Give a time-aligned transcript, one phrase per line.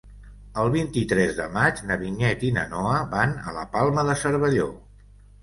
[0.61, 4.69] El vint-i-tres de maig na Vinyet i na Noa van a la Palma de Cervelló.